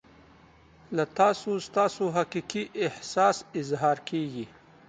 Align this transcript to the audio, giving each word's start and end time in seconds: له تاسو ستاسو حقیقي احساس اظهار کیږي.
له 0.95 1.03
تاسو 1.19 1.49
ستاسو 1.67 2.03
حقیقي 2.17 2.63
احساس 2.85 3.37
اظهار 3.61 3.97
کیږي. 4.09 4.45